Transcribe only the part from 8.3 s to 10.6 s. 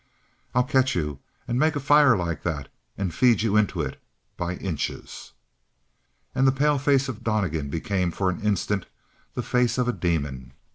an instant the face of a demon.